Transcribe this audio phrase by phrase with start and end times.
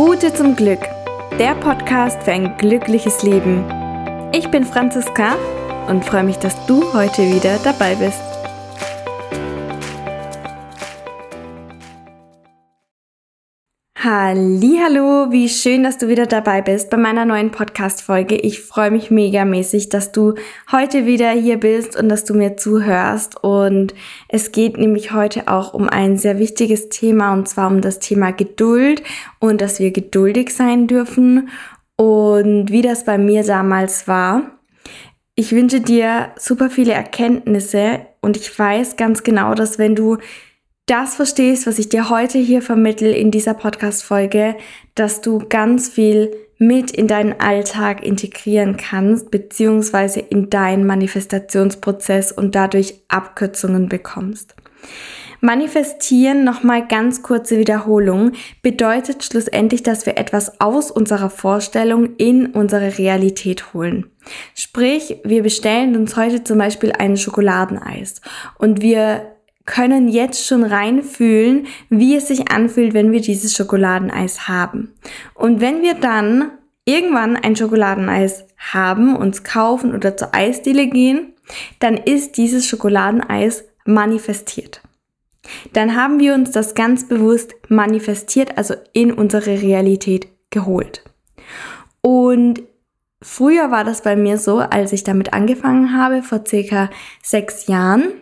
[0.00, 0.80] Route zum Glück,
[1.38, 3.62] der Podcast für ein glückliches Leben.
[4.32, 5.36] Ich bin Franziska
[5.88, 8.29] und freue mich, dass du heute wieder dabei bist.
[14.02, 18.34] Hallo, wie schön, dass du wieder dabei bist bei meiner neuen Podcast Folge.
[18.34, 20.36] Ich freue mich megamäßig, dass du
[20.72, 23.92] heute wieder hier bist und dass du mir zuhörst und
[24.30, 28.30] es geht nämlich heute auch um ein sehr wichtiges Thema und zwar um das Thema
[28.30, 29.02] Geduld
[29.38, 31.50] und dass wir geduldig sein dürfen
[31.96, 34.58] und wie das bei mir damals war.
[35.34, 40.16] Ich wünsche dir super viele Erkenntnisse und ich weiß ganz genau, dass wenn du
[40.90, 44.56] das verstehst, was ich dir heute hier vermittel in dieser Podcast-Folge,
[44.96, 52.56] dass du ganz viel mit in deinen Alltag integrieren kannst, beziehungsweise in deinen Manifestationsprozess und
[52.56, 54.56] dadurch Abkürzungen bekommst.
[55.40, 62.98] Manifestieren, nochmal ganz kurze Wiederholung, bedeutet schlussendlich, dass wir etwas aus unserer Vorstellung in unsere
[62.98, 64.10] Realität holen.
[64.54, 68.20] Sprich, wir bestellen uns heute zum Beispiel ein Schokoladeneis
[68.58, 74.94] und wir können jetzt schon reinfühlen, wie es sich anfühlt, wenn wir dieses Schokoladeneis haben.
[75.34, 76.50] Und wenn wir dann
[76.84, 81.34] irgendwann ein Schokoladeneis haben, uns kaufen oder zur Eisdiele gehen,
[81.78, 84.80] dann ist dieses Schokoladeneis manifestiert.
[85.72, 91.02] Dann haben wir uns das ganz bewusst manifestiert, also in unsere Realität geholt.
[92.02, 92.62] Und
[93.22, 96.90] früher war das bei mir so, als ich damit angefangen habe, vor circa
[97.22, 98.12] sechs Jahren,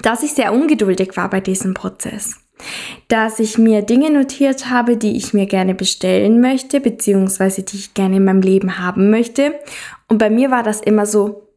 [0.00, 2.36] dass ich sehr ungeduldig war bei diesem Prozess.
[3.08, 7.94] Dass ich mir Dinge notiert habe, die ich mir gerne bestellen möchte, beziehungsweise die ich
[7.94, 9.54] gerne in meinem Leben haben möchte.
[10.08, 11.48] Und bei mir war das immer so,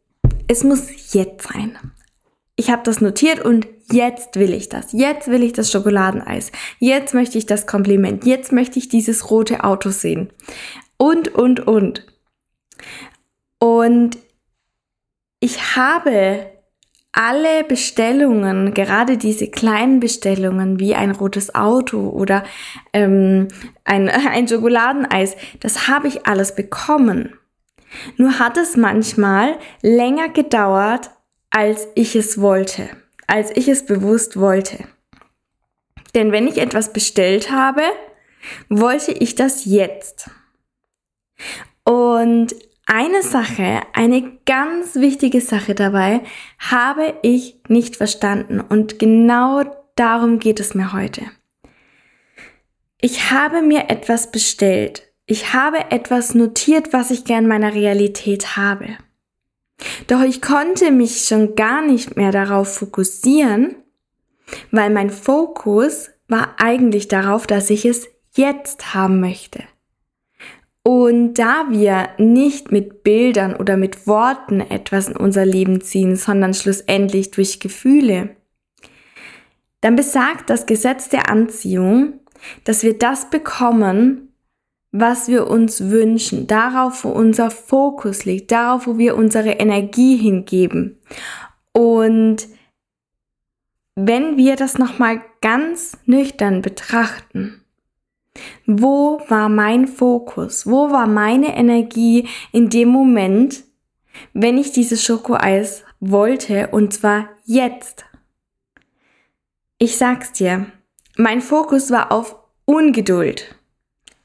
[0.48, 1.78] es muss jetzt sein.
[2.56, 4.92] Ich habe das notiert und jetzt will ich das.
[4.92, 6.50] Jetzt will ich das Schokoladeneis.
[6.78, 8.24] Jetzt möchte ich das Kompliment.
[8.24, 10.30] Jetzt möchte ich dieses rote Auto sehen.
[10.96, 12.06] Und, und, und.
[13.58, 14.18] Und
[15.38, 16.50] ich habe
[17.16, 22.44] alle Bestellungen, gerade diese kleinen Bestellungen wie ein rotes Auto oder
[22.92, 23.48] ähm,
[23.84, 27.38] ein, ein Schokoladeneis, das habe ich alles bekommen.
[28.18, 31.10] Nur hat es manchmal länger gedauert,
[31.48, 32.90] als ich es wollte,
[33.26, 34.84] als ich es bewusst wollte.
[36.14, 37.82] Denn wenn ich etwas bestellt habe,
[38.68, 40.30] wollte ich das jetzt.
[41.84, 42.54] Und
[42.86, 46.22] eine Sache, eine ganz wichtige Sache dabei
[46.58, 49.64] habe ich nicht verstanden und genau
[49.96, 51.22] darum geht es mir heute.
[53.00, 55.02] Ich habe mir etwas bestellt.
[55.26, 58.96] Ich habe etwas notiert, was ich gern meiner Realität habe.
[60.06, 63.74] Doch ich konnte mich schon gar nicht mehr darauf fokussieren,
[64.70, 69.64] weil mein Fokus war eigentlich darauf, dass ich es jetzt haben möchte.
[70.86, 76.54] Und da wir nicht mit Bildern oder mit Worten etwas in unser Leben ziehen, sondern
[76.54, 78.36] schlussendlich durch Gefühle,
[79.80, 82.20] dann besagt das Gesetz der Anziehung,
[82.62, 84.32] dass wir das bekommen,
[84.92, 91.00] was wir uns wünschen, darauf, wo unser Fokus liegt, darauf, wo wir unsere Energie hingeben.
[91.72, 92.46] Und
[93.96, 97.60] wenn wir das nochmal ganz nüchtern betrachten,
[98.66, 100.66] wo war mein Fokus?
[100.66, 103.64] Wo war meine Energie in dem Moment,
[104.32, 108.04] wenn ich dieses Schokoeis wollte und zwar jetzt?
[109.78, 110.66] Ich sag's dir,
[111.16, 113.54] mein Fokus war auf Ungeduld.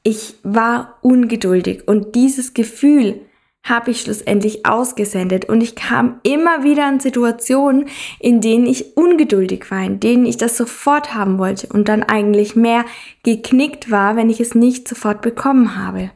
[0.02, 3.20] Ich war ungeduldig und dieses Gefühl
[3.64, 9.70] habe ich schlussendlich ausgesendet und ich kam immer wieder in Situationen, in denen ich ungeduldig
[9.70, 12.84] war, in denen ich das sofort haben wollte und dann eigentlich mehr
[13.22, 16.10] geknickt war, wenn ich es nicht sofort bekommen habe.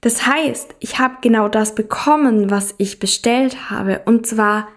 [0.00, 4.68] Das heißt, ich habe genau das bekommen, was ich bestellt habe, und zwar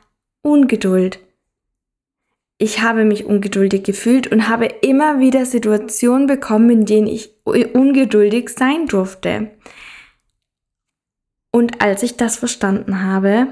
[0.42, 1.20] Ungeduld.
[2.58, 8.50] Ich habe mich ungeduldig gefühlt und habe immer wieder Situationen bekommen, in denen ich ungeduldig
[8.50, 9.52] sein durfte.
[11.56, 13.48] Und als ich das verstanden habe,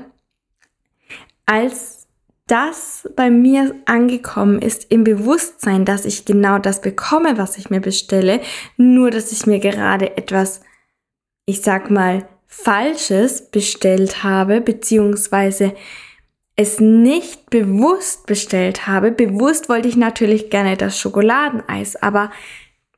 [1.45, 2.07] als
[2.47, 7.79] das bei mir angekommen ist im Bewusstsein, dass ich genau das bekomme, was ich mir
[7.79, 8.41] bestelle,
[8.75, 10.61] nur dass ich mir gerade etwas,
[11.45, 15.75] ich sag mal, Falsches bestellt habe, beziehungsweise
[16.55, 19.11] es nicht bewusst bestellt habe.
[19.11, 22.31] Bewusst wollte ich natürlich gerne das Schokoladeneis, aber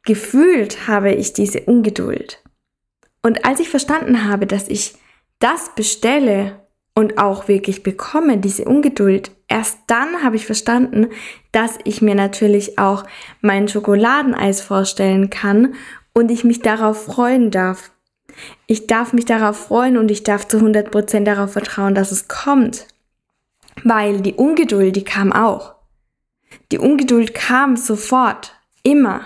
[0.06, 2.43] gefühlt habe ich diese Ungeduld.
[3.24, 4.96] Und als ich verstanden habe, dass ich
[5.40, 6.62] das bestelle
[6.94, 11.08] und auch wirklich bekomme, diese Ungeduld, erst dann habe ich verstanden,
[11.52, 13.06] dass ich mir natürlich auch
[13.42, 15.74] mein Schokoladeneis vorstellen kann
[16.14, 17.92] und ich mich darauf freuen darf.
[18.68, 22.88] Ich darf mich darauf freuen und ich darf zu 100% darauf vertrauen, dass es kommt.
[23.84, 25.76] Weil die Ungeduld, die kam auch.
[26.72, 29.26] Die Ungeduld kam sofort, immer.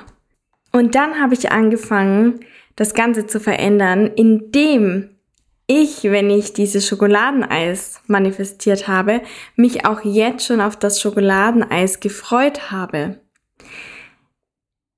[0.72, 2.40] Und dann habe ich angefangen,
[2.78, 5.10] das Ganze zu verändern, indem
[5.68, 9.22] ich, wenn ich dieses Schokoladeneis manifestiert habe,
[9.58, 13.20] mich auch jetzt schon auf das Schokoladeneis gefreut habe.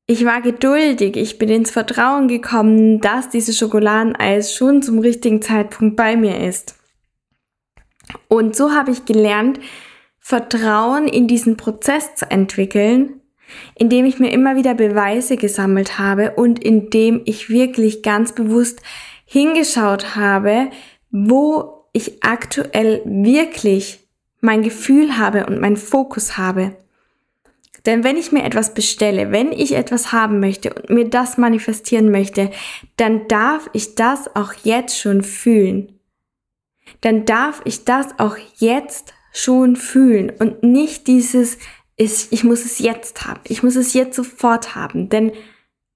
[0.06, 5.96] Ich war geduldig, ich bin ins Vertrauen gekommen, dass dieses Schokoladeneis schon zum richtigen Zeitpunkt
[5.96, 6.76] bei mir ist.
[8.28, 9.60] Und so habe ich gelernt,
[10.20, 13.19] Vertrauen in diesen Prozess zu entwickeln,
[13.76, 18.82] indem ich mir immer wieder Beweise gesammelt habe und indem ich wirklich ganz bewusst
[19.26, 20.70] hingeschaut habe,
[21.12, 24.00] wo ich aktuell wirklich
[24.42, 26.76] mein Gefühl habe und meinen Fokus habe.
[27.86, 32.12] Denn wenn ich mir etwas bestelle, wenn ich etwas haben möchte und mir das manifestieren
[32.12, 32.52] möchte,
[32.98, 36.00] dann darf ich das auch jetzt schon fühlen.
[37.02, 41.58] Dann darf ich das auch jetzt schon fühlen und nicht dieses,
[42.00, 45.10] ich muss es jetzt haben, ich muss es jetzt sofort haben.
[45.10, 45.34] Denn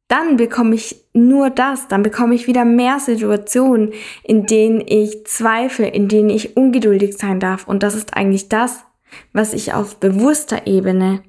[0.10, 5.88] dann bekomme ich nur das, dann bekomme ich wieder mehr Situationen, in denen ich zweifle,
[5.88, 7.68] in denen ich ungeduldig sein darf.
[7.68, 8.84] Und das ist eigentlich das,
[9.32, 11.24] was ich auf bewusster Ebene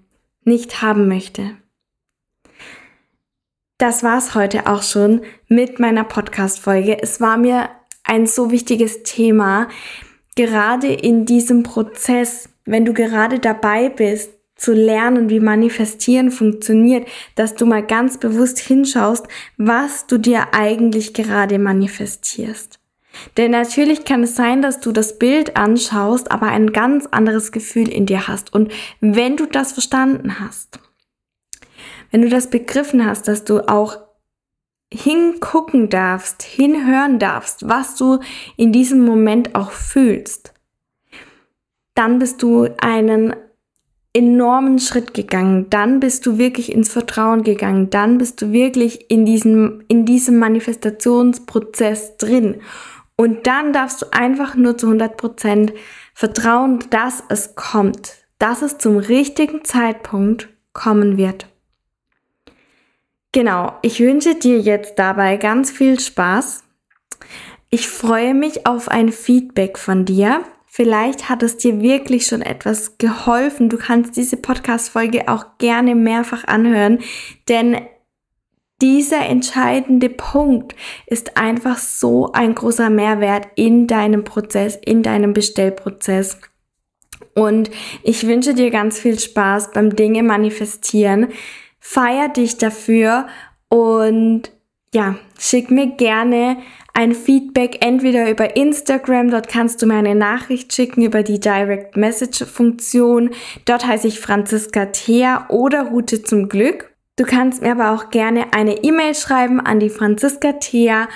[0.44, 1.56] nicht haben möchte.
[3.78, 7.00] Das war's heute auch schon mit meiner Podcast-Folge.
[7.02, 7.70] Es war mir
[8.02, 9.68] ein so wichtiges Thema,
[10.36, 14.33] gerade in diesem Prozess, wenn du gerade dabei bist,
[14.64, 19.28] zu lernen, wie Manifestieren funktioniert, dass du mal ganz bewusst hinschaust,
[19.58, 22.80] was du dir eigentlich gerade manifestierst.
[23.36, 27.88] Denn natürlich kann es sein, dass du das Bild anschaust, aber ein ganz anderes Gefühl
[27.88, 28.54] in dir hast.
[28.54, 30.80] Und wenn du das verstanden hast,
[32.10, 33.98] wenn du das begriffen hast, dass du auch
[34.90, 38.20] hingucken darfst, hinhören darfst, was du
[38.56, 40.54] in diesem Moment auch fühlst,
[41.94, 43.36] dann bist du einen
[44.14, 45.68] enormen Schritt gegangen.
[45.68, 47.90] Dann bist du wirklich ins Vertrauen gegangen.
[47.90, 52.60] Dann bist du wirklich in diesem, in diesem Manifestationsprozess drin.
[53.16, 55.72] Und dann darfst du einfach nur zu 100%
[56.14, 61.46] vertrauen, dass es kommt, dass es zum richtigen Zeitpunkt kommen wird.
[63.32, 66.62] Genau, ich wünsche dir jetzt dabei ganz viel Spaß.
[67.68, 70.44] Ich freue mich auf ein Feedback von dir.
[70.76, 73.68] Vielleicht hat es dir wirklich schon etwas geholfen.
[73.68, 76.98] Du kannst diese Podcast-Folge auch gerne mehrfach anhören,
[77.48, 77.76] denn
[78.82, 80.74] dieser entscheidende Punkt
[81.06, 86.40] ist einfach so ein großer Mehrwert in deinem Prozess, in deinem Bestellprozess.
[87.36, 87.70] Und
[88.02, 91.28] ich wünsche dir ganz viel Spaß beim Dinge manifestieren.
[91.78, 93.28] Feier dich dafür
[93.68, 94.50] und
[94.92, 96.56] ja, schick mir gerne
[96.94, 101.96] ein Feedback entweder über Instagram, dort kannst du mir eine Nachricht schicken über die Direct
[101.96, 103.30] Message Funktion.
[103.64, 106.94] Dort heiße ich Franziska Thea oder Route zum Glück.
[107.16, 111.08] Du kannst mir aber auch gerne eine E-Mail schreiben an die franziskathea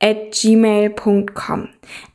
[0.00, 1.68] at gmail.com.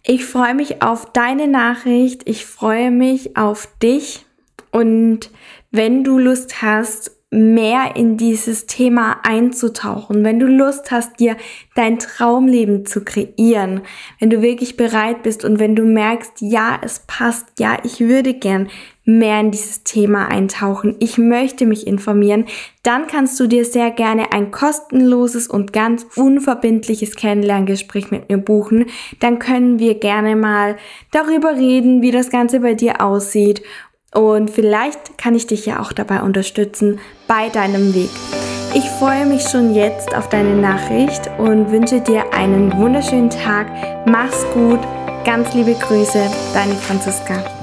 [0.03, 4.25] Ich freue mich auf deine Nachricht, ich freue mich auf dich
[4.71, 5.31] und
[5.71, 11.37] wenn du Lust hast, mehr in dieses Thema einzutauchen, wenn du Lust hast, dir
[11.75, 13.81] dein Traumleben zu kreieren,
[14.19, 18.33] wenn du wirklich bereit bist und wenn du merkst, ja, es passt, ja, ich würde
[18.33, 18.67] gern
[19.05, 22.45] mehr in dieses Thema eintauchen, ich möchte mich informieren,
[22.83, 28.87] dann kannst du dir sehr gerne ein kostenloses und ganz unverbindliches Kennenlerngespräch mit mir buchen.
[29.21, 30.75] Dann können wir gerne mal
[31.11, 33.63] darüber reden, wie das Ganze bei dir aussieht
[34.13, 38.09] und vielleicht kann ich dich ja auch dabei unterstützen bei deinem Weg.
[38.73, 43.67] Ich freue mich schon jetzt auf deine Nachricht und wünsche dir einen wunderschönen Tag.
[44.05, 44.79] Mach's gut.
[45.25, 47.60] Ganz liebe Grüße, deine Franziska.